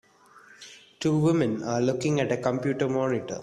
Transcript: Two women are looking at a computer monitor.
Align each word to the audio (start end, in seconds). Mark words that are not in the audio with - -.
Two 0.99 1.19
women 1.19 1.61
are 1.61 1.79
looking 1.79 2.19
at 2.19 2.31
a 2.31 2.37
computer 2.37 2.89
monitor. 2.89 3.39